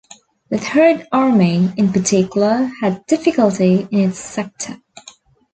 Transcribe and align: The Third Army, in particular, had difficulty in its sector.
The 0.49 0.57
Third 0.57 1.05
Army, 1.11 1.71
in 1.77 1.93
particular, 1.93 2.71
had 2.81 3.05
difficulty 3.05 3.87
in 3.91 4.09
its 4.09 4.17
sector. 4.17 4.81